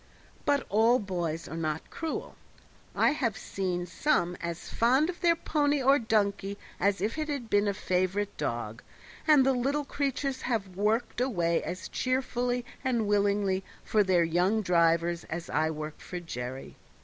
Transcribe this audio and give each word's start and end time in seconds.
But 0.45 0.65
all 0.69 0.97
boys 0.97 1.47
are 1.47 1.55
not 1.55 1.91
cruel. 1.91 2.35
I 2.95 3.11
have 3.11 3.37
seen 3.37 3.85
some 3.85 4.35
as 4.41 4.67
fond 4.67 5.11
of 5.11 5.21
their 5.21 5.35
pony 5.35 5.79
or 5.83 5.99
donkey 5.99 6.57
as 6.79 7.01
if 7.01 7.19
it 7.19 7.29
had 7.29 7.51
been 7.51 7.67
a 7.67 7.73
favorite 7.75 8.35
dog, 8.35 8.81
and 9.27 9.45
the 9.45 9.53
little 9.53 9.85
creatures 9.85 10.41
have 10.41 10.75
worked 10.75 11.21
away 11.21 11.61
as 11.61 11.87
cheerfully 11.87 12.65
and 12.83 13.05
willingly 13.07 13.63
for 13.83 14.03
their 14.03 14.23
young 14.23 14.63
drivers 14.63 15.23
as 15.25 15.51
I 15.51 15.69
work 15.69 15.99
for 15.99 16.19
Jerry. 16.19 16.77